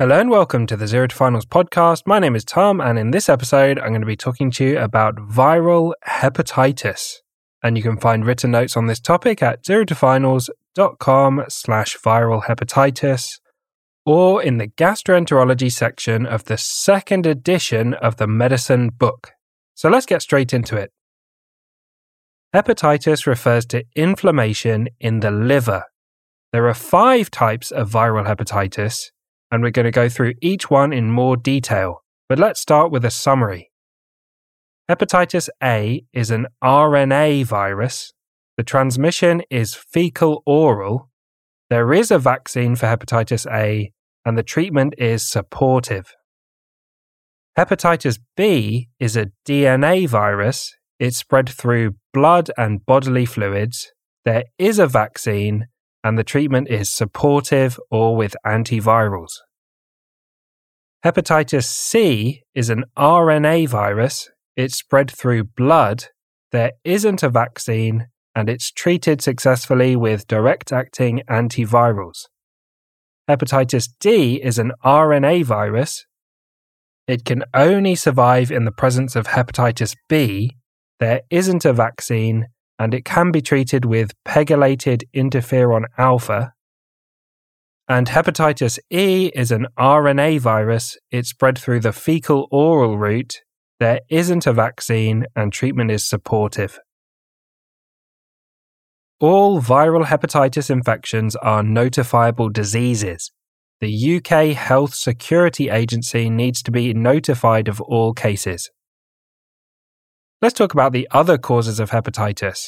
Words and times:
Hello 0.00 0.18
and 0.18 0.30
welcome 0.30 0.66
to 0.66 0.78
the 0.78 0.86
Zero 0.86 1.06
to 1.08 1.14
Finals 1.14 1.44
podcast. 1.44 2.06
My 2.06 2.18
name 2.18 2.34
is 2.34 2.42
Tom, 2.42 2.80
and 2.80 2.98
in 2.98 3.10
this 3.10 3.28
episode, 3.28 3.78
I'm 3.78 3.90
going 3.90 4.00
to 4.00 4.06
be 4.06 4.16
talking 4.16 4.50
to 4.52 4.64
you 4.64 4.78
about 4.78 5.16
viral 5.16 5.92
hepatitis. 6.08 7.16
And 7.62 7.76
you 7.76 7.82
can 7.82 7.98
find 7.98 8.24
written 8.24 8.52
notes 8.52 8.78
on 8.78 8.86
this 8.86 8.98
topic 8.98 9.42
at 9.42 9.62
zerotofinals.com 9.62 11.44
slash 11.50 11.98
viral 11.98 12.44
hepatitis 12.44 13.40
or 14.06 14.42
in 14.42 14.56
the 14.56 14.68
gastroenterology 14.68 15.70
section 15.70 16.24
of 16.24 16.44
the 16.44 16.56
second 16.56 17.26
edition 17.26 17.92
of 17.92 18.16
the 18.16 18.26
medicine 18.26 18.88
book. 18.88 19.32
So 19.74 19.90
let's 19.90 20.06
get 20.06 20.22
straight 20.22 20.54
into 20.54 20.78
it. 20.78 20.92
Hepatitis 22.56 23.26
refers 23.26 23.66
to 23.66 23.84
inflammation 23.94 24.88
in 24.98 25.20
the 25.20 25.30
liver. 25.30 25.84
There 26.54 26.66
are 26.68 26.74
five 26.74 27.30
types 27.30 27.70
of 27.70 27.90
viral 27.90 28.26
hepatitis, 28.26 29.10
and 29.50 29.62
we're 29.62 29.70
going 29.70 29.84
to 29.84 29.90
go 29.90 30.08
through 30.08 30.34
each 30.40 30.70
one 30.70 30.92
in 30.92 31.10
more 31.10 31.36
detail. 31.36 32.02
But 32.28 32.38
let's 32.38 32.60
start 32.60 32.92
with 32.92 33.04
a 33.04 33.10
summary. 33.10 33.70
Hepatitis 34.88 35.48
A 35.62 36.04
is 36.12 36.30
an 36.30 36.46
RNA 36.62 37.44
virus. 37.46 38.12
The 38.56 38.64
transmission 38.64 39.42
is 39.50 39.74
fecal 39.74 40.42
oral. 40.46 41.08
There 41.70 41.92
is 41.92 42.10
a 42.10 42.18
vaccine 42.18 42.76
for 42.76 42.86
hepatitis 42.86 43.46
A, 43.52 43.92
and 44.24 44.36
the 44.36 44.42
treatment 44.42 44.94
is 44.98 45.22
supportive. 45.22 46.14
Hepatitis 47.58 48.18
B 48.36 48.88
is 48.98 49.16
a 49.16 49.30
DNA 49.46 50.08
virus. 50.08 50.74
It's 50.98 51.16
spread 51.16 51.48
through 51.48 51.94
blood 52.12 52.50
and 52.56 52.84
bodily 52.84 53.26
fluids. 53.26 53.92
There 54.24 54.44
is 54.58 54.78
a 54.78 54.86
vaccine, 54.86 55.66
and 56.02 56.18
the 56.18 56.24
treatment 56.24 56.68
is 56.68 56.88
supportive 56.88 57.78
or 57.90 58.16
with 58.16 58.36
antivirals. 58.46 59.32
Hepatitis 61.04 61.64
C 61.64 62.42
is 62.54 62.68
an 62.68 62.84
RNA 62.96 63.68
virus. 63.68 64.28
It's 64.56 64.76
spread 64.76 65.10
through 65.10 65.44
blood. 65.44 66.06
There 66.52 66.72
isn't 66.84 67.22
a 67.22 67.30
vaccine, 67.30 68.08
and 68.34 68.50
it's 68.50 68.70
treated 68.70 69.22
successfully 69.22 69.96
with 69.96 70.26
direct 70.26 70.72
acting 70.72 71.22
antivirals. 71.28 72.26
Hepatitis 73.28 73.88
D 74.00 74.42
is 74.42 74.58
an 74.58 74.72
RNA 74.84 75.44
virus. 75.44 76.04
It 77.06 77.24
can 77.24 77.44
only 77.54 77.94
survive 77.94 78.50
in 78.50 78.64
the 78.64 78.72
presence 78.72 79.16
of 79.16 79.28
hepatitis 79.28 79.96
B. 80.08 80.56
There 80.98 81.22
isn't 81.30 81.64
a 81.64 81.72
vaccine, 81.72 82.46
and 82.80 82.94
it 82.94 83.04
can 83.04 83.30
be 83.30 83.42
treated 83.42 83.84
with 83.84 84.14
pegylated 84.24 85.02
interferon 85.14 85.84
alpha. 85.98 86.54
And 87.86 88.08
hepatitis 88.08 88.78
E 88.88 89.30
is 89.34 89.52
an 89.52 89.66
RNA 89.78 90.40
virus. 90.40 90.96
It's 91.10 91.28
spread 91.28 91.58
through 91.58 91.80
the 91.80 91.92
fecal 91.92 92.48
oral 92.50 92.96
route. 92.96 93.42
There 93.80 94.00
isn't 94.08 94.46
a 94.46 94.54
vaccine, 94.54 95.26
and 95.36 95.52
treatment 95.52 95.90
is 95.90 96.08
supportive. 96.08 96.78
All 99.20 99.60
viral 99.60 100.06
hepatitis 100.06 100.70
infections 100.70 101.36
are 101.36 101.62
notifiable 101.62 102.50
diseases. 102.50 103.30
The 103.82 104.16
UK 104.16 104.56
Health 104.56 104.94
Security 104.94 105.68
Agency 105.68 106.30
needs 106.30 106.62
to 106.62 106.70
be 106.70 106.94
notified 106.94 107.68
of 107.68 107.82
all 107.82 108.14
cases. 108.14 108.70
Let's 110.42 110.54
talk 110.54 110.72
about 110.72 110.92
the 110.92 111.06
other 111.10 111.36
causes 111.36 111.78
of 111.80 111.90
hepatitis. 111.90 112.60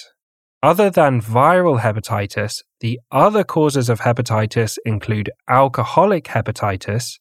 Other 0.62 0.91
than 0.91 1.23
viral 1.23 1.81
hepatitis, 1.81 2.62
the 2.81 3.01
other 3.11 3.45
causes 3.45 3.89
of 3.89 4.01
hepatitis 4.01 4.77
include 4.84 5.31
alcoholic 5.48 6.25
hepatitis, 6.25 7.19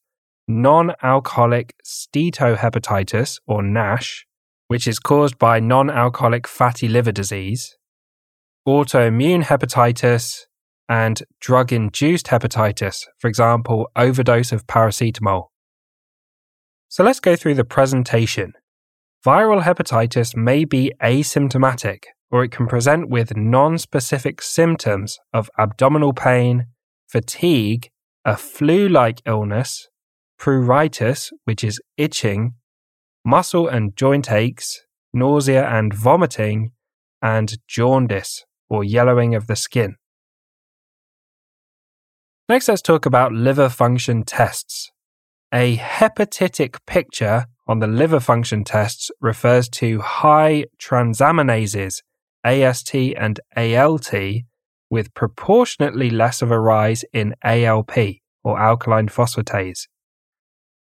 non 0.49 0.91
alcoholic 1.01 1.73
steatohepatitis 1.85 3.39
or 3.47 3.63
NASH, 3.63 4.25
which 4.67 4.87
is 4.89 4.99
caused 4.99 5.39
by 5.39 5.61
non 5.61 5.89
alcoholic 5.89 6.45
fatty 6.45 6.89
liver 6.89 7.13
disease, 7.13 7.77
autoimmune 8.67 9.43
hepatitis, 9.45 10.41
and 10.89 11.23
drug 11.39 11.71
induced 11.71 12.27
hepatitis, 12.27 13.05
for 13.19 13.29
example, 13.29 13.89
overdose 13.95 14.51
of 14.51 14.67
paracetamol. 14.67 15.45
So 16.89 17.05
let's 17.05 17.21
go 17.21 17.37
through 17.37 17.55
the 17.55 17.63
presentation. 17.63 18.51
Viral 19.25 19.61
hepatitis 19.61 20.35
may 20.35 20.65
be 20.65 20.91
asymptomatic, 20.99 22.05
or 22.31 22.43
it 22.43 22.51
can 22.51 22.65
present 22.65 23.07
with 23.07 23.37
non 23.37 23.77
specific 23.77 24.41
symptoms 24.41 25.19
of 25.31 25.47
abdominal 25.59 26.11
pain, 26.11 26.65
fatigue, 27.07 27.89
a 28.25 28.35
flu 28.35 28.89
like 28.89 29.21
illness, 29.27 29.89
pruritus, 30.39 31.31
which 31.45 31.63
is 31.63 31.79
itching, 31.97 32.53
muscle 33.23 33.67
and 33.67 33.95
joint 33.95 34.31
aches, 34.31 34.81
nausea 35.13 35.67
and 35.67 35.93
vomiting, 35.93 36.71
and 37.21 37.59
jaundice, 37.67 38.43
or 38.69 38.83
yellowing 38.83 39.35
of 39.35 39.45
the 39.45 39.55
skin. 39.55 39.97
Next, 42.49 42.67
let's 42.67 42.81
talk 42.81 43.05
about 43.05 43.33
liver 43.33 43.69
function 43.69 44.23
tests. 44.23 44.91
A 45.53 45.77
hepatitic 45.77 46.77
picture 46.87 47.45
on 47.67 47.79
the 47.79 47.87
liver 47.87 48.19
function 48.19 48.63
tests 48.63 49.11
refers 49.19 49.69
to 49.69 50.01
high 50.01 50.65
transaminases, 50.79 52.01
AST 52.43 52.95
and 52.95 53.39
ALT, 53.55 54.13
with 54.89 55.13
proportionately 55.13 56.09
less 56.09 56.41
of 56.41 56.51
a 56.51 56.59
rise 56.59 57.05
in 57.13 57.35
ALP, 57.43 57.97
or 58.43 58.59
alkaline 58.59 59.07
phosphatase. 59.07 59.87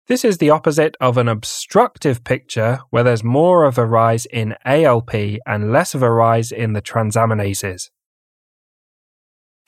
This 0.08 0.24
is 0.24 0.38
the 0.38 0.50
opposite 0.50 0.96
of 1.00 1.16
an 1.16 1.28
obstructive 1.28 2.24
picture 2.24 2.80
where 2.90 3.04
there's 3.04 3.22
more 3.22 3.64
of 3.64 3.78
a 3.78 3.86
rise 3.86 4.26
in 4.26 4.56
ALP 4.64 5.14
and 5.46 5.72
less 5.72 5.94
of 5.94 6.02
a 6.02 6.10
rise 6.10 6.50
in 6.50 6.72
the 6.72 6.82
transaminases. 6.82 7.90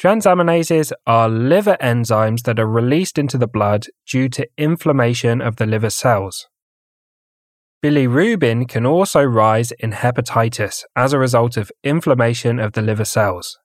Transaminases 0.00 0.92
are 1.06 1.28
liver 1.28 1.76
enzymes 1.80 2.42
that 2.42 2.58
are 2.58 2.66
released 2.66 3.16
into 3.16 3.38
the 3.38 3.46
blood 3.46 3.86
due 4.06 4.28
to 4.30 4.48
inflammation 4.58 5.40
of 5.40 5.56
the 5.56 5.66
liver 5.66 5.90
cells. 5.90 6.48
Bilirubin 7.84 8.66
can 8.66 8.86
also 8.86 9.22
rise 9.22 9.70
in 9.72 9.92
hepatitis 9.92 10.84
as 10.96 11.12
a 11.12 11.18
result 11.18 11.58
of 11.58 11.70
inflammation 11.82 12.58
of 12.58 12.72
the 12.72 12.80
liver 12.80 13.04
cells. 13.04 13.58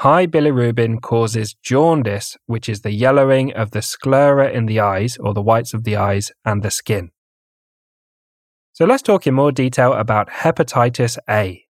High 0.00 0.26
bilirubin 0.26 1.02
causes 1.02 1.54
jaundice, 1.62 2.38
which 2.46 2.70
is 2.70 2.80
the 2.80 2.90
yellowing 2.90 3.52
of 3.52 3.72
the 3.72 3.82
sclera 3.82 4.48
in 4.48 4.64
the 4.64 4.80
eyes, 4.80 5.18
or 5.18 5.34
the 5.34 5.42
whites 5.42 5.74
of 5.74 5.84
the 5.84 5.94
eyes, 5.94 6.32
and 6.42 6.62
the 6.62 6.70
skin. 6.70 7.10
So 8.72 8.86
let's 8.86 9.02
talk 9.02 9.26
in 9.26 9.34
more 9.34 9.52
detail 9.52 9.92
about 9.92 10.30
hepatitis 10.30 11.18
A. 11.28 11.66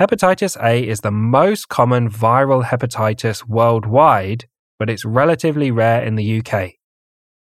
Hepatitis 0.00 0.56
A 0.62 0.86
is 0.86 1.00
the 1.00 1.10
most 1.10 1.68
common 1.68 2.08
viral 2.08 2.66
hepatitis 2.66 3.48
worldwide, 3.48 4.46
but 4.78 4.88
it's 4.88 5.04
relatively 5.04 5.72
rare 5.72 6.04
in 6.04 6.14
the 6.14 6.38
UK. 6.38 6.74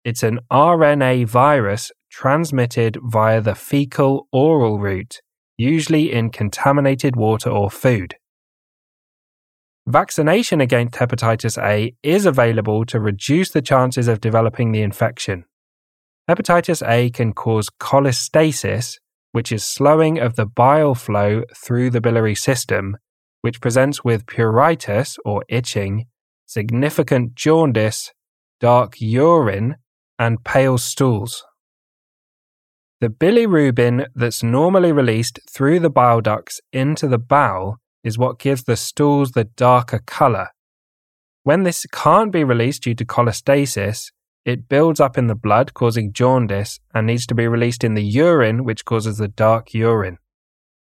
It's 0.05 0.25
an 0.25 0.41
RNA 0.51 1.29
virus 1.29 1.93
transmitted 2.13 2.99
via 3.03 3.41
the 3.41 3.55
fecal 3.55 4.29
oral 4.33 4.79
route, 4.79 5.21
usually 5.57 6.13
in 6.13 6.31
contaminated 6.31 7.17
water 7.17 7.51
or 7.51 7.71
food. 7.71 8.15
Vaccination 9.87 10.61
against 10.61 10.95
hepatitis 10.95 11.61
A 11.61 11.95
is 12.03 12.27
available 12.27 12.85
to 12.85 13.01
reduce 13.01 13.51
the 13.51 13.63
chances 13.63 14.07
of 14.07 14.21
developing 14.21 14.71
the 14.71 14.83
infection. 14.83 15.45
Hepatitis 16.31 16.87
A 16.87 17.11
can 17.11 17.33
cause 17.33 17.69
cholestasis, 17.81 18.99
which 19.33 19.51
is 19.51 19.65
slowing 19.65 20.19
of 20.19 20.37
the 20.37 20.47
bile 20.47 20.95
flow 20.95 21.43
through 21.57 21.91
the 21.91 22.01
biliary 22.01 22.35
system, 22.35 22.97
which 23.41 23.61
presents 23.61 24.05
with 24.05 24.27
pruritus 24.27 25.17
or 25.25 25.45
itching, 25.49 26.07
significant 26.47 27.35
jaundice, 27.35 28.13
dark 28.61 29.01
urine, 29.01 29.77
and 30.19 30.45
pale 30.45 30.79
stools. 30.79 31.43
The 33.03 33.09
bilirubin 33.09 34.07
that's 34.15 34.45
normally 34.45 34.93
released 34.93 35.41
through 35.51 35.81
the 35.81 35.91
bile 35.91 36.21
ducts 36.21 36.61
into 36.73 37.09
the 37.09 37.19
bowel 37.19 37.81
is 38.05 38.17
what 38.17 38.39
gives 38.39 38.63
the 38.63 38.77
stools 38.77 39.33
the 39.33 39.43
darker 39.43 39.99
colour. 39.99 40.51
When 41.43 41.65
this 41.65 41.85
can't 41.91 42.31
be 42.31 42.45
released 42.45 42.85
due 42.85 42.95
to 42.95 43.05
cholestasis, 43.05 44.13
it 44.45 44.69
builds 44.69 45.01
up 45.01 45.19
in 45.19 45.27
the 45.27 45.35
blood, 45.35 45.75
causing 45.75 46.13
jaundice, 46.13 46.79
and 46.95 47.09
needs 47.09 47.27
to 47.27 47.35
be 47.35 47.49
released 47.49 47.83
in 47.83 47.95
the 47.95 48.05
urine, 48.05 48.63
which 48.63 48.85
causes 48.85 49.19
the 49.19 49.27
dark 49.27 49.75
urine. 49.75 50.19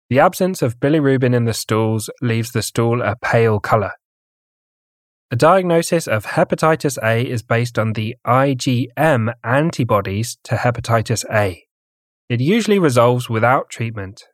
The 0.08 0.20
absence 0.20 0.62
of 0.62 0.78
bilirubin 0.78 1.34
in 1.34 1.46
the 1.46 1.52
stools 1.52 2.10
leaves 2.22 2.52
the 2.52 2.62
stool 2.62 3.02
a 3.02 3.16
pale 3.16 3.58
colour. 3.58 3.90
A 5.32 5.36
diagnosis 5.36 6.06
of 6.06 6.26
hepatitis 6.26 6.96
A 7.02 7.28
is 7.28 7.42
based 7.42 7.76
on 7.76 7.94
the 7.94 8.14
IgM 8.24 9.34
antibodies 9.42 10.38
to 10.44 10.54
hepatitis 10.54 11.24
A. 11.28 11.64
It 12.28 12.40
usually 12.40 12.78
resolves 12.78 13.28
without 13.28 13.68
treatment, 13.70 14.24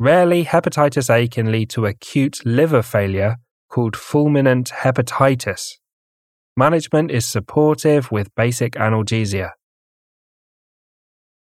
Rarely, 0.00 0.46
hepatitis 0.46 1.14
A 1.14 1.28
can 1.28 1.52
lead 1.52 1.68
to 1.70 1.84
acute 1.84 2.40
liver 2.46 2.80
failure 2.80 3.36
called 3.68 3.92
fulminant 3.92 4.70
hepatitis. 4.70 5.72
Management 6.56 7.10
is 7.10 7.26
supportive 7.26 8.10
with 8.10 8.34
basic 8.34 8.72
analgesia. 8.72 9.50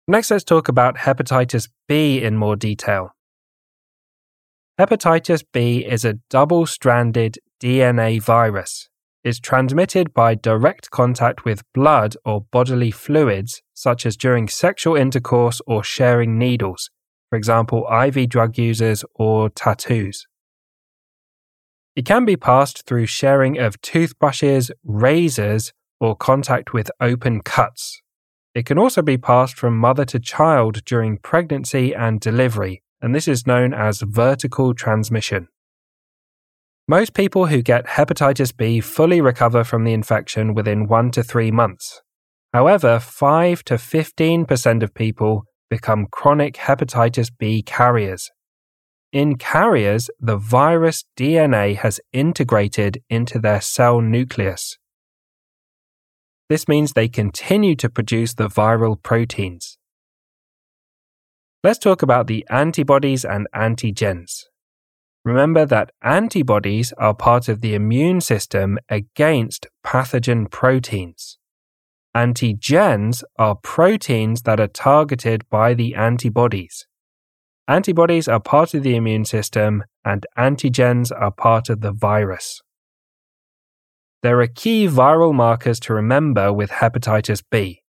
Next, 0.06 0.32
let's 0.32 0.44
talk 0.44 0.68
about 0.68 0.98
hepatitis 0.98 1.70
B 1.88 2.22
in 2.22 2.36
more 2.36 2.58
detail. 2.58 3.12
Hepatitis 4.78 5.46
B 5.54 5.86
is 5.86 6.04
a 6.04 6.16
double 6.30 6.66
stranded 6.66 7.38
DNA 7.64 8.22
virus. 8.22 8.90
It's 9.24 9.40
transmitted 9.40 10.14
by 10.14 10.36
direct 10.36 10.92
contact 10.92 11.46
with 11.46 11.64
blood 11.74 12.18
or 12.26 12.42
bodily 12.52 12.92
fluids, 12.92 13.62
such 13.82 14.06
as 14.06 14.16
during 14.16 14.48
sexual 14.48 14.96
intercourse 14.96 15.60
or 15.66 15.84
sharing 15.84 16.38
needles, 16.38 16.92
for 17.30 17.36
example, 17.36 17.88
IV 17.92 18.30
drug 18.30 18.56
users 18.58 19.04
or 19.16 19.50
tattoos. 19.50 20.28
It 21.96 22.06
can 22.06 22.24
be 22.24 22.38
passed 22.38 22.86
through 22.86 23.08
sharing 23.08 23.58
of 23.58 23.82
toothbrushes, 23.82 24.70
razors, 24.84 25.74
or 26.00 26.16
contact 26.16 26.74
with 26.74 26.92
open 27.02 27.42
cuts. 27.42 28.02
It 28.54 28.68
can 28.68 28.78
also 28.78 29.02
be 29.02 29.18
passed 29.18 29.56
from 29.58 29.78
mother 29.78 30.06
to 30.06 30.20
child 30.20 30.86
during 30.86 31.18
pregnancy 31.18 31.94
and 31.94 32.20
delivery, 32.20 32.84
and 33.02 33.16
this 33.16 33.28
is 33.28 33.48
known 33.48 33.74
as 33.74 34.02
vertical 34.02 34.76
transmission. 34.76 35.48
Most 36.88 37.14
people 37.14 37.48
who 37.48 37.62
get 37.62 37.88
hepatitis 37.88 38.56
B 38.56 38.80
fully 38.80 39.22
recover 39.22 39.64
from 39.64 39.86
the 39.86 39.94
infection 39.94 40.54
within 40.54 40.88
1 40.88 41.12
to 41.12 41.24
3 41.24 41.50
months. 41.50 42.02
However, 42.54 43.00
5 43.00 43.64
to 43.66 43.76
15% 43.76 44.84
of 44.84 44.94
people 44.94 45.46
become 45.70 46.08
chronic 46.12 46.56
hepatitis 46.56 47.32
B 47.38 47.64
carriers. 47.64 48.30
In 49.14 49.38
carriers, 49.38 50.10
the 50.20 50.38
virus 50.38 51.06
DNA 51.18 51.78
has 51.78 52.00
integrated 52.12 53.02
into 53.10 53.40
their 53.40 53.62
cell 53.62 54.02
nucleus. 54.02 54.78
This 56.50 56.68
means 56.68 56.92
they 56.92 57.08
continue 57.08 57.76
to 57.78 57.90
produce 57.90 58.34
the 58.34 58.50
viral 58.50 59.02
proteins. 59.02 59.78
Let's 61.64 61.80
talk 61.80 62.02
about 62.02 62.28
the 62.28 62.46
antibodies 62.50 63.24
and 63.24 63.48
antigens. 63.56 64.44
Remember 65.24 65.66
that 65.66 65.92
antibodies 66.02 66.92
are 66.98 67.14
part 67.14 67.48
of 67.48 67.62
the 67.62 67.76
immune 67.76 68.20
system 68.20 68.80
against 68.90 69.68
pathogen 69.86 70.50
proteins. 70.50 71.38
Antigens 72.16 73.24
are 73.40 73.56
proteins 73.56 74.42
that 74.42 74.60
are 74.60 74.68
targeted 74.68 75.48
by 75.50 75.74
the 75.74 75.96
antibodies. 75.96 76.86
Antibodies 77.68 78.28
are 78.28 78.40
part 78.40 78.74
of 78.74 78.84
the 78.84 78.96
immune 78.96 79.24
system, 79.24 79.84
and 80.04 80.26
antigens 80.38 81.10
are 81.18 81.32
part 81.32 81.70
of 81.70 81.80
the 81.80 81.94
virus. 81.94 82.62
There 84.24 84.42
are 84.42 84.48
key 84.48 84.88
viral 84.88 85.34
markers 85.34 85.80
to 85.82 85.94
remember 85.94 86.52
with 86.52 86.70
hepatitis 86.70 87.44
B. 87.50 87.82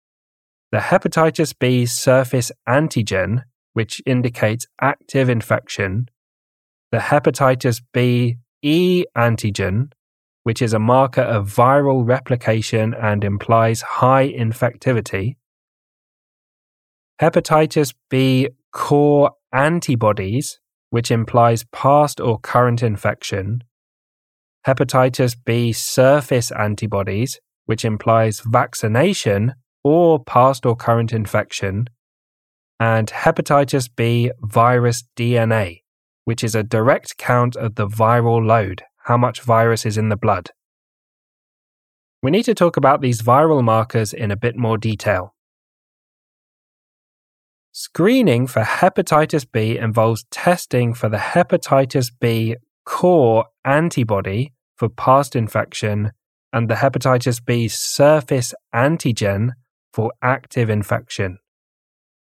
The 0.71 0.79
hepatitis 0.79 1.53
B 1.59 1.85
surface 1.85 2.53
antigen, 2.69 3.43
which 3.73 4.01
indicates 4.07 4.67
active 4.81 5.29
infection, 5.29 6.07
the 6.93 6.99
hepatitis 6.99 7.83
B 7.93 8.37
E 8.63 9.05
antigen, 9.17 9.91
which 10.43 10.61
is 10.61 10.73
a 10.73 10.79
marker 10.79 11.23
of 11.23 11.49
viral 11.49 12.07
replication 12.07 12.95
and 12.95 13.25
implies 13.25 13.83
high 13.83 14.29
infectivity, 14.29 15.37
hepatitis 17.21 17.95
B 18.11 18.49
core 18.73 19.31
antibodies, 19.53 20.59
which 20.91 21.11
implies 21.11 21.65
past 21.73 22.21
or 22.21 22.39
current 22.41 22.83
infection, 22.83 23.63
hepatitis 24.67 25.37
B 25.45 25.73
surface 25.73 26.51
antibodies, 26.51 27.41
which 27.67 27.85
implies 27.85 28.41
vaccination 28.41 29.55
or 29.85 30.23
past 30.23 30.67
or 30.67 30.77
current 30.77 31.13
infection, 31.13 31.89
and 32.81 33.09
hepatitis 33.09 33.89
B 33.95 34.33
virus 34.41 35.05
DNA, 35.17 35.83
which 36.25 36.43
is 36.43 36.55
a 36.55 36.63
direct 36.63 37.17
count 37.19 37.55
of 37.57 37.77
the 37.77 37.87
viral 37.87 38.45
load, 38.45 38.83
how 39.05 39.17
much 39.17 39.41
virus 39.41 39.85
is 39.85 39.99
in 39.99 40.09
the 40.09 40.17
blood. 40.17 40.51
We 42.23 42.31
need 42.31 42.45
to 42.45 42.55
talk 42.55 42.77
about 42.77 43.01
these 43.01 43.23
viral 43.23 43.65
markers 43.65 44.13
in 44.13 44.31
a 44.31 44.37
bit 44.37 44.57
more 44.57 44.79
detail. 44.79 45.35
Screening 47.73 48.47
for 48.47 48.63
hepatitis 48.63 49.47
B 49.51 49.79
involves 49.79 50.25
testing 50.31 50.95
for 50.95 51.09
the 51.09 51.17
hepatitis 51.17 52.11
B 52.21 52.57
core 52.85 53.47
antibody 53.65 54.53
for 54.77 54.89
past 54.89 55.35
infection 55.35 56.13
and 56.53 56.69
the 56.69 56.75
hepatitis 56.75 57.45
B 57.45 57.69
surface 57.69 58.53
antigen 58.75 59.53
for 59.93 60.13
active 60.23 60.69
infection. 60.69 61.39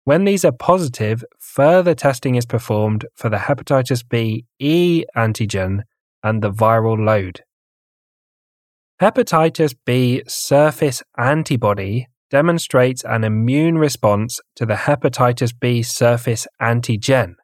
When 0.04 0.24
these 0.24 0.44
are 0.44 0.52
positive, 0.52 1.24
further 1.38 1.94
testing 1.94 2.36
is 2.36 2.46
performed 2.46 3.04
for 3.16 3.28
the 3.28 3.36
hepatitis 3.36 4.02
B 4.08 4.46
E 4.58 5.04
antigen 5.16 5.82
and 6.22 6.42
the 6.42 6.50
viral 6.50 6.98
load. 7.04 7.42
Hepatitis 9.00 9.74
B 9.86 10.22
surface 10.26 11.02
antibody 11.16 12.06
demonstrates 12.30 13.02
an 13.04 13.24
immune 13.24 13.78
response 13.78 14.40
to 14.56 14.66
the 14.66 14.74
hepatitis 14.74 15.52
B 15.58 15.82
surface 15.82 16.46
antigen. 16.60 17.34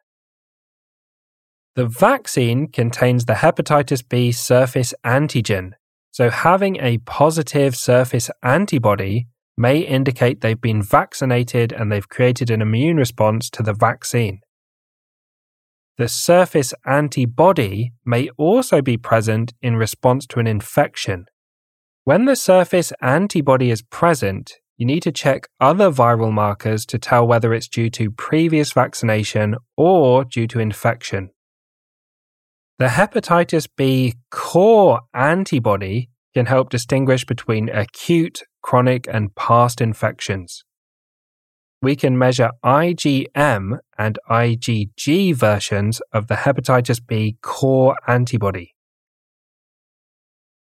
The 1.75 1.87
vaccine 1.87 2.67
contains 2.67 3.25
the 3.25 3.33
hepatitis 3.33 4.07
B 4.07 4.31
surface 4.31 4.93
antigen, 5.05 5.71
so 6.11 6.29
having 6.29 6.77
a 6.77 6.99
positive 6.99 7.75
surface 7.75 8.31
antibody 8.41 9.27
may 9.57 9.79
indicate 9.79 10.41
they've 10.41 10.61
been 10.61 10.81
vaccinated 10.81 11.71
and 11.71 11.91
they've 11.91 12.07
created 12.07 12.49
an 12.49 12.61
immune 12.61 12.97
response 12.97 13.49
to 13.49 13.63
the 13.63 13.73
vaccine. 13.73 14.39
The 15.97 16.07
surface 16.07 16.75
antibody 16.85 17.91
may 18.05 18.29
also 18.37 18.83
be 18.83 18.97
present 18.97 19.53
in 19.63 19.77
response 19.77 20.27
to 20.27 20.39
an 20.39 20.45
infection. 20.45 21.25
When 22.03 22.25
the 22.25 22.35
surface 22.35 22.93
antibody 23.01 23.71
is 23.71 23.81
present, 23.81 24.53
you 24.77 24.85
need 24.85 25.01
to 25.03 25.11
check 25.11 25.47
other 25.59 25.89
viral 25.89 26.31
markers 26.31 26.85
to 26.85 26.99
tell 26.99 27.27
whether 27.27 27.51
it's 27.51 27.67
due 27.67 27.89
to 27.89 28.11
previous 28.11 28.73
vaccination 28.73 29.55
or 29.75 30.23
due 30.23 30.45
to 30.47 30.59
infection. 30.59 31.31
The 32.77 32.89
hepatitis 32.89 33.67
B 33.75 34.13
core 34.29 35.01
antibody 35.15 36.11
can 36.35 36.45
help 36.45 36.69
distinguish 36.69 37.25
between 37.25 37.69
acute, 37.69 38.43
chronic, 38.61 39.07
and 39.11 39.33
past 39.33 39.81
infections. 39.81 40.63
We 41.87 41.95
can 41.95 42.17
measure 42.17 42.51
IgM 42.65 43.79
and 43.97 44.19
IgG 44.29 45.33
versions 45.33 46.01
of 46.11 46.27
the 46.27 46.35
hepatitis 46.35 46.99
B 46.99 47.37
core 47.41 47.95
antibody. 48.05 48.75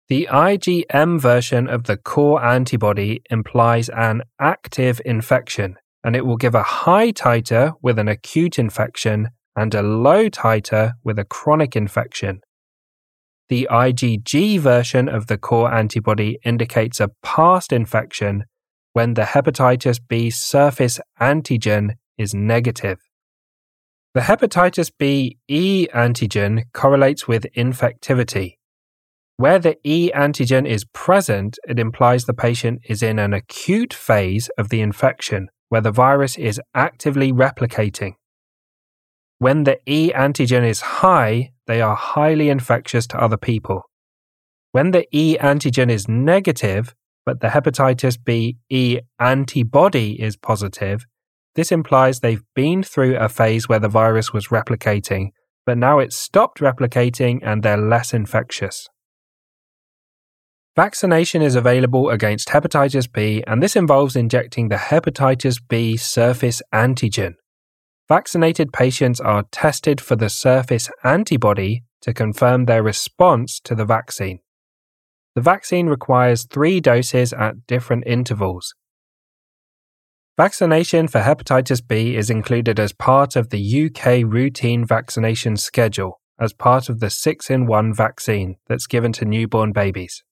The 0.09 0.27
IgM 0.29 1.19
version 1.19 1.67
of 1.67 1.86
the 1.86 1.97
core 1.97 2.45
antibody 2.45 3.24
implies 3.31 3.89
an 3.89 4.21
active 4.39 5.01
infection, 5.05 5.77
and 6.03 6.15
it 6.15 6.24
will 6.24 6.38
give 6.38 6.53
a 6.53 6.62
high 6.62 7.12
titer 7.12 7.74
with 7.81 7.97
an 7.97 8.07
acute 8.07 8.59
infection 8.59 9.29
and 9.55 9.74
a 9.74 9.81
low 9.81 10.29
titer 10.29 10.91
with 11.03 11.17
a 11.17 11.25
chronic 11.25 11.75
infection. 11.75 12.41
The 13.50 13.67
IgG 13.71 14.59
version 14.59 15.09
of 15.09 15.25
the 15.25 15.39
core 15.39 15.74
antibody 15.74 16.38
indicates 16.45 17.00
a 17.00 17.09
past 17.24 17.74
infection 17.74 18.43
when 18.97 19.13
the 19.13 19.29
hepatitis 19.33 19.99
B 20.07 20.31
surface 20.31 20.99
antigen 21.21 21.97
is 22.17 22.33
negative. 22.33 22.97
The 24.15 24.21
hepatitis 24.21 24.89
B 24.97 25.37
E 25.47 25.87
antigen 25.93 26.63
correlates 26.73 27.27
with 27.27 27.45
infectivity. 27.55 28.53
Where 29.35 29.59
the 29.59 29.77
E 29.83 30.09
antigen 30.15 30.65
is 30.65 30.83
present, 30.93 31.59
it 31.67 31.77
implies 31.77 32.25
the 32.25 32.33
patient 32.33 32.79
is 32.89 33.03
in 33.03 33.19
an 33.19 33.33
acute 33.33 33.93
phase 33.93 34.49
of 34.57 34.69
the 34.69 34.81
infection 34.81 35.49
where 35.69 35.85
the 35.87 35.91
virus 35.91 36.35
is 36.35 36.59
actively 36.73 37.31
replicating. 37.31 38.13
When 39.37 39.65
the 39.65 39.77
E 39.85 40.11
antigen 40.11 40.67
is 40.67 40.81
high, 41.01 41.51
they 41.67 41.81
are 41.81 41.95
highly 41.95 42.49
infectious 42.49 43.05
to 43.09 43.21
other 43.21 43.37
people. 43.37 43.83
When 44.71 44.89
the 44.89 45.05
E 45.11 45.37
antigen 45.37 45.91
is 45.91 46.07
negative, 46.07 46.95
but 47.27 47.41
the 47.41 47.50
hepatitis 47.50 48.17
B 48.24 48.55
E 48.69 49.00
antibody 49.19 50.13
is 50.27 50.38
positive, 50.38 51.05
this 51.55 51.74
implies 51.74 52.22
they've 52.22 52.46
been 52.55 52.84
through 52.84 53.17
a 53.17 53.27
phase 53.27 53.67
where 53.67 53.79
the 53.79 53.89
virus 53.89 54.31
was 54.31 54.48
replicating, 54.48 55.31
but 55.65 55.77
now 55.77 56.00
it's 56.00 56.15
stopped 56.15 56.62
replicating 56.62 57.41
and 57.43 57.63
they're 57.63 57.75
less 57.75 58.13
infectious. 58.13 58.88
Vaccination 60.77 61.41
is 61.41 61.55
available 61.55 62.10
against 62.10 62.48
hepatitis 62.48 63.12
B, 63.12 63.43
and 63.46 63.62
this 63.62 63.75
involves 63.75 64.15
injecting 64.15 64.69
the 64.69 64.75
hepatitis 64.75 65.60
B 65.67 65.98
surface 65.98 66.62
antigen. 66.74 67.34
Vaccinated 68.07 68.72
patients 68.72 69.19
are 69.19 69.43
tested 69.51 70.00
for 70.00 70.15
the 70.15 70.29
surface 70.29 70.89
antibody 71.03 71.84
to 72.03 72.13
confirm 72.13 72.67
their 72.67 72.84
response 72.84 73.60
to 73.65 73.75
the 73.75 73.84
vaccine. 73.84 74.39
The 75.38 75.41
vaccine 75.41 75.86
requires 75.86 76.46
three 76.46 76.79
doses 76.79 77.32
at 77.32 77.67
different 77.67 78.03
intervals. 78.08 78.74
Vaccination 80.36 81.08
for 81.08 81.22
hepatitis 81.22 81.79
B 81.88 82.15
is 82.15 82.32
included 82.32 82.79
as 82.79 82.91
part 82.91 83.36
of 83.36 83.51
the 83.51 83.86
UK 83.86 84.24
routine 84.25 84.84
vaccination 84.84 85.56
schedule 85.56 86.20
as 86.39 86.53
part 86.53 86.89
of 86.89 87.01
the 87.01 87.12
6 87.12 87.51
in 87.51 87.67
1 87.67 87.94
vaccine 87.94 88.56
that's 88.67 88.88
given 88.88 89.13
to 89.13 89.25
newborn 89.25 89.74
babies. 89.74 90.24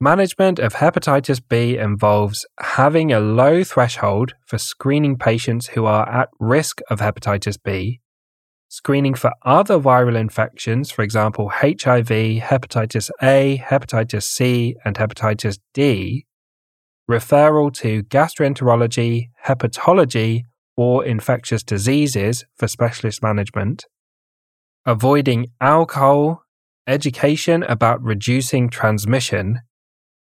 Management 0.00 0.58
of 0.58 0.74
hepatitis 0.74 1.40
B 1.48 1.78
involves 1.78 2.44
having 2.58 3.12
a 3.12 3.20
low 3.20 3.62
threshold 3.62 4.32
for 4.44 4.58
screening 4.58 5.16
patients 5.16 5.68
who 5.68 5.84
are 5.84 6.08
at 6.08 6.30
risk 6.40 6.80
of 6.90 6.98
hepatitis 6.98 7.58
B, 7.64 8.00
screening 8.74 9.14
for 9.14 9.30
other 9.42 9.78
viral 9.78 10.18
infections, 10.18 10.90
for 10.90 11.02
example, 11.02 11.48
HIV, 11.48 12.08
hepatitis 12.50 13.08
A, 13.22 13.62
hepatitis 13.64 14.24
C, 14.24 14.74
and 14.84 14.96
hepatitis 14.96 15.60
D, 15.72 16.26
referral 17.08 17.72
to 17.74 18.02
gastroenterology, 18.02 19.28
hepatology, 19.46 20.42
or 20.76 21.04
infectious 21.04 21.62
diseases 21.62 22.44
for 22.56 22.66
specialist 22.66 23.22
management, 23.22 23.84
avoiding 24.84 25.52
alcohol, 25.60 26.42
education 26.88 27.62
about 27.62 28.02
reducing 28.02 28.68
transmission, 28.68 29.60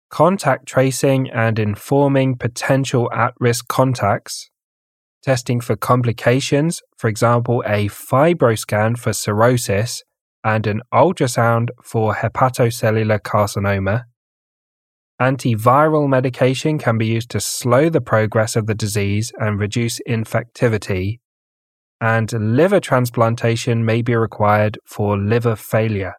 contact 0.10 0.68
tracing 0.68 1.30
and 1.30 1.60
informing 1.60 2.36
potential 2.36 3.12
at 3.14 3.36
risk 3.40 3.68
contacts, 3.68 4.49
testing 5.24 5.60
for 5.62 5.76
complications, 5.76 6.82
for 6.98 7.08
example, 7.08 7.64
a 7.66 7.88
fibroscan 7.88 8.98
for 8.98 9.14
cirrhosis 9.14 10.04
and 10.44 10.66
an 10.68 10.82
ultrasound 10.94 11.70
for 11.84 12.16
hepatocellular 12.16 13.20
carcinoma, 13.20 14.04
Antiviral 15.22 16.08
medication 16.08 16.78
can 16.80 16.98
be 16.98 17.06
used 17.06 17.30
to 17.32 17.42
slow 17.42 17.90
the 17.90 18.00
progress 18.00 18.56
of 18.56 18.68
the 18.68 18.74
disease 18.74 19.34
and 19.38 19.60
reduce 19.60 20.00
infectivity, 20.08 21.20
and 22.00 22.32
liver 22.56 22.80
transplantation 22.80 23.84
may 23.84 24.02
be 24.02 24.16
required 24.16 24.80
for 24.86 25.18
liver 25.18 25.58
failure. 25.58 26.14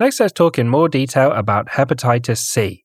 Next, 0.00 0.20
let's 0.20 0.32
talk 0.32 0.58
in 0.58 0.70
more 0.70 0.88
detail 0.88 1.32
about 1.32 1.68
hepatitis 1.68 2.38
C. 2.38 2.84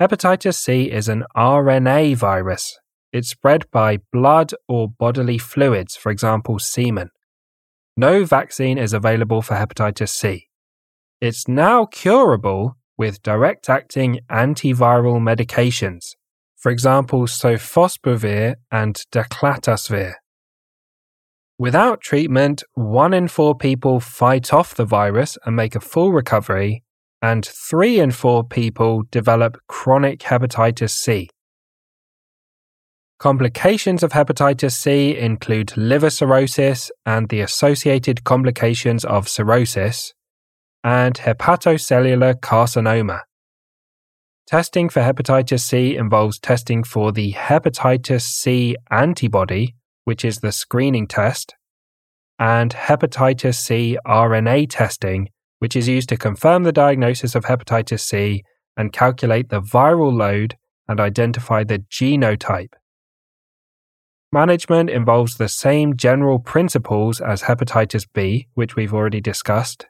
Hepatitis 0.00 0.56
C 0.56 0.90
is 0.90 1.08
an 1.08 1.24
RNA 1.34 2.14
virus. 2.16 2.78
It's 3.12 3.28
spread 3.28 3.70
by 3.70 3.98
blood 4.12 4.52
or 4.68 4.88
bodily 4.88 5.38
fluids, 5.38 5.96
for 5.96 6.10
example, 6.10 6.58
semen. 6.58 7.10
No 7.96 8.24
vaccine 8.24 8.78
is 8.78 8.92
available 8.92 9.42
for 9.42 9.54
hepatitis 9.54 10.10
C. 10.10 10.48
It's 11.20 11.48
now 11.48 11.86
curable 11.86 12.76
with 12.96 13.22
direct 13.22 13.70
acting 13.70 14.20
antiviral 14.30 15.20
medications, 15.20 16.14
for 16.56 16.70
example, 16.70 17.22
sofosbuvir 17.22 18.56
and 18.70 19.02
daclatasvir. 19.10 20.14
Without 21.58 22.00
treatment, 22.00 22.62
one 22.74 23.14
in 23.14 23.26
four 23.26 23.56
people 23.56 23.98
fight 23.98 24.52
off 24.52 24.74
the 24.74 24.84
virus 24.84 25.36
and 25.44 25.56
make 25.56 25.74
a 25.74 25.80
full 25.80 26.12
recovery, 26.12 26.84
and 27.20 27.44
three 27.44 27.98
in 27.98 28.12
four 28.12 28.44
people 28.44 29.02
develop 29.10 29.56
chronic 29.66 30.20
hepatitis 30.20 30.90
C. 30.90 31.28
Complications 33.18 34.04
of 34.04 34.12
hepatitis 34.12 34.76
C 34.76 35.16
include 35.18 35.76
liver 35.76 36.08
cirrhosis 36.08 36.92
and 37.04 37.28
the 37.28 37.40
associated 37.40 38.22
complications 38.22 39.04
of 39.04 39.28
cirrhosis, 39.28 40.14
and 40.84 41.14
hepatocellular 41.14 42.34
carcinoma. 42.34 43.22
Testing 44.46 44.88
for 44.88 45.00
hepatitis 45.00 45.62
C 45.62 45.96
involves 45.96 46.38
testing 46.38 46.84
for 46.84 47.10
the 47.10 47.32
hepatitis 47.32 48.22
C 48.22 48.76
antibody, 48.88 49.74
which 50.04 50.24
is 50.24 50.38
the 50.38 50.52
screening 50.52 51.08
test, 51.08 51.56
and 52.38 52.72
hepatitis 52.72 53.56
C 53.56 53.98
RNA 54.06 54.68
testing, 54.70 55.28
which 55.58 55.74
is 55.74 55.88
used 55.88 56.08
to 56.10 56.16
confirm 56.16 56.62
the 56.62 56.70
diagnosis 56.70 57.34
of 57.34 57.46
hepatitis 57.46 57.98
C 57.98 58.44
and 58.76 58.92
calculate 58.92 59.48
the 59.48 59.60
viral 59.60 60.16
load 60.16 60.56
and 60.86 61.00
identify 61.00 61.64
the 61.64 61.80
genotype. 61.80 62.74
Management 64.30 64.90
involves 64.90 65.36
the 65.36 65.48
same 65.48 65.96
general 65.96 66.38
principles 66.38 67.20
as 67.20 67.42
hepatitis 67.42 68.06
B, 68.12 68.46
which 68.54 68.76
we've 68.76 68.92
already 68.92 69.22
discussed, 69.22 69.86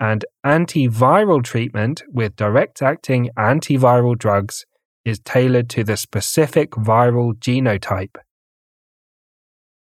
and 0.00 0.24
antiviral 0.44 1.44
treatment 1.44 2.02
with 2.08 2.34
direct 2.34 2.82
acting 2.82 3.30
antiviral 3.38 4.18
drugs 4.18 4.66
is 5.04 5.20
tailored 5.20 5.68
to 5.70 5.84
the 5.84 5.96
specific 5.96 6.72
viral 6.72 7.34
genotype. 7.34 8.16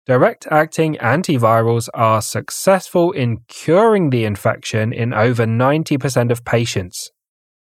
Direct 0.07 0.47
acting 0.49 0.95
antivirals 0.95 1.89
are 1.93 2.21
successful 2.21 3.11
in 3.11 3.39
curing 3.47 4.09
the 4.09 4.23
infection 4.23 4.93
in 4.93 5.13
over 5.13 5.45
90% 5.45 6.31
of 6.31 6.45
patients. 6.45 7.11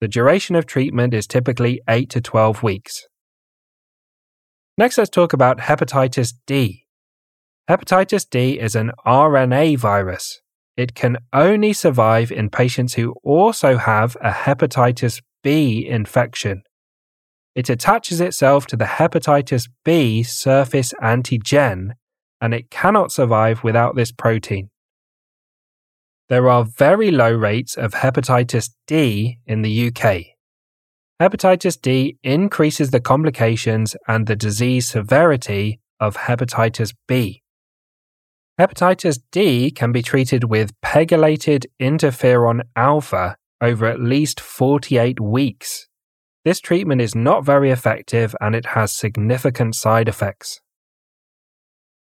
The 0.01 0.07
duration 0.07 0.55
of 0.55 0.65
treatment 0.65 1.13
is 1.13 1.27
typically 1.27 1.81
8 1.89 2.09
to 2.11 2.21
12 2.21 2.63
weeks. 2.63 3.07
Next, 4.77 4.97
let's 4.97 5.09
talk 5.09 5.33
about 5.33 5.59
hepatitis 5.59 6.33
D. 6.45 6.85
Hepatitis 7.69 8.29
D 8.29 8.59
is 8.59 8.75
an 8.75 8.91
RNA 9.05 9.77
virus 9.77 10.41
it 10.77 10.93
can 10.93 11.17
only 11.33 11.73
survive 11.73 12.31
in 12.31 12.51
patients 12.51 12.93
who 12.93 13.15
also 13.23 13.77
have 13.77 14.15
a 14.21 14.31
hepatitis 14.31 15.21
B 15.43 15.85
infection. 15.85 16.61
It 17.55 17.69
attaches 17.69 18.21
itself 18.21 18.67
to 18.67 18.77
the 18.77 18.85
hepatitis 18.85 19.67
B 19.83 20.21
surface 20.21 20.93
antigen, 21.01 21.93
and 22.39 22.53
it 22.53 22.69
cannot 22.69 23.11
survive 23.11 23.63
without 23.63 23.95
this 23.95 24.11
protein. 24.11 24.69
There 26.29 26.47
are 26.47 26.63
very 26.63 27.09
low 27.09 27.31
rates 27.33 27.75
of 27.75 27.93
hepatitis 27.93 28.69
D 28.85 29.39
in 29.47 29.63
the 29.63 29.87
UK. 29.87 30.36
Hepatitis 31.19 31.81
D 31.81 32.17
increases 32.23 32.91
the 32.91 32.99
complications 32.99 33.95
and 34.07 34.27
the 34.27 34.35
disease 34.35 34.87
severity 34.87 35.79
of 35.99 36.15
hepatitis 36.15 36.93
B. 37.07 37.41
Hepatitis 38.59 39.19
D 39.31 39.71
can 39.71 39.91
be 39.91 40.03
treated 40.03 40.43
with 40.43 40.79
pegylated 40.81 41.65
interferon 41.81 42.61
alpha 42.75 43.35
over 43.59 43.87
at 43.87 43.99
least 43.99 44.39
48 44.39 45.19
weeks. 45.19 45.87
This 46.45 46.59
treatment 46.59 47.01
is 47.01 47.15
not 47.15 47.43
very 47.43 47.71
effective 47.71 48.35
and 48.39 48.55
it 48.55 48.67
has 48.67 48.93
significant 48.93 49.75
side 49.75 50.07
effects. 50.07 50.61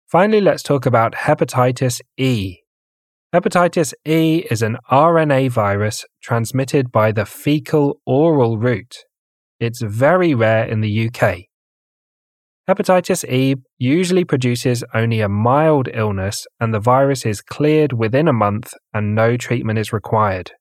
Finally, 0.09 0.41
let's 0.41 0.63
talk 0.63 0.87
about 0.87 1.13
hepatitis 1.13 2.01
E. 2.17 2.64
Hepatitis 3.35 3.93
E 4.07 4.47
is 4.49 4.63
an 4.63 4.79
RNA 4.93 5.51
virus 5.51 6.05
transmitted 6.23 6.93
by 6.93 7.11
the 7.11 7.27
fecal 7.27 8.01
oral 8.07 8.59
route. 8.59 8.99
It's 9.59 9.83
very 9.83 10.35
rare 10.35 10.65
in 10.65 10.83
the 10.83 11.09
UK. 11.09 11.47
Hepatitis 12.69 13.29
E 13.29 13.57
usually 13.77 14.25
produces 14.25 14.85
only 14.95 15.21
a 15.21 15.29
mild 15.29 15.89
illness 15.93 16.47
and 16.61 16.73
the 16.73 16.79
virus 16.79 17.27
is 17.27 17.43
cleared 17.43 17.93
within 17.93 18.29
a 18.29 18.33
month 18.33 18.73
and 18.93 19.17
no 19.17 19.37
treatment 19.37 19.81
is 19.81 19.93
required. 19.93 20.53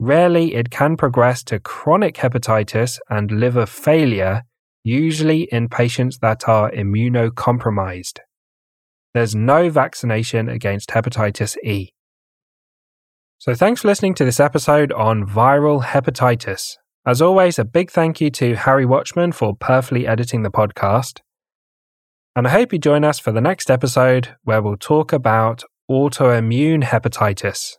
Rarely, 0.00 0.56
it 0.56 0.70
can 0.70 0.96
progress 0.96 1.44
to 1.44 1.60
chronic 1.60 2.16
hepatitis 2.16 2.98
and 3.08 3.30
liver 3.30 3.64
failure, 3.64 4.42
usually 4.82 5.42
in 5.52 5.68
patients 5.68 6.18
that 6.18 6.48
are 6.48 6.72
immunocompromised. 6.72 8.18
There's 9.14 9.34
no 9.34 9.70
vaccination 9.70 10.48
against 10.48 10.90
hepatitis 10.90 11.56
E. 11.64 11.92
So, 13.38 13.54
thanks 13.54 13.82
for 13.82 13.88
listening 13.88 14.14
to 14.14 14.24
this 14.24 14.40
episode 14.40 14.90
on 14.92 15.24
viral 15.24 15.84
hepatitis. 15.84 16.76
As 17.06 17.22
always, 17.22 17.58
a 17.58 17.64
big 17.64 17.90
thank 17.90 18.20
you 18.20 18.30
to 18.30 18.56
Harry 18.56 18.84
Watchman 18.84 19.32
for 19.32 19.54
perfectly 19.54 20.06
editing 20.06 20.42
the 20.42 20.50
podcast. 20.50 21.20
And 22.34 22.48
I 22.48 22.50
hope 22.50 22.72
you 22.72 22.78
join 22.78 23.04
us 23.04 23.20
for 23.20 23.30
the 23.30 23.40
next 23.40 23.70
episode 23.70 24.34
where 24.42 24.60
we'll 24.60 24.76
talk 24.76 25.12
about 25.12 25.62
autoimmune 25.88 26.82
hepatitis. 26.82 27.76